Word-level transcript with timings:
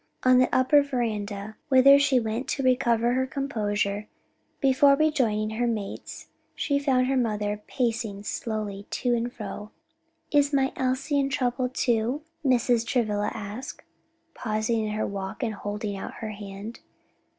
On 0.23 0.39
the 0.39 0.49
upper 0.51 0.81
veranda, 0.81 1.57
whither 1.69 1.99
she 1.99 2.19
went 2.19 2.47
to 2.47 2.63
recover 2.63 3.13
her 3.13 3.27
composure, 3.27 4.07
before 4.59 4.95
rejoining 4.95 5.51
her 5.51 5.67
mates, 5.67 6.25
she 6.55 6.79
found 6.79 7.05
her 7.05 7.15
mother 7.15 7.61
pacing 7.67 8.23
slowly 8.23 8.87
to 8.89 9.13
and 9.13 9.31
fro. 9.31 9.69
"Is 10.31 10.53
my 10.53 10.73
Elsie 10.75 11.19
in 11.19 11.29
trouble, 11.29 11.69
too?" 11.69 12.23
Mrs. 12.43 12.83
Travilla 12.83 13.29
asked, 13.35 13.83
pausing 14.33 14.85
in 14.85 14.93
her 14.93 15.05
walk 15.05 15.43
and 15.43 15.53
holding 15.53 15.95
out 15.95 16.15
her 16.15 16.31
hand. 16.31 16.79